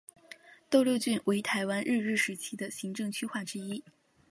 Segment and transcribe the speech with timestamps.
[0.67, 3.83] 斗六郡为台湾日治时期的行政区划之一。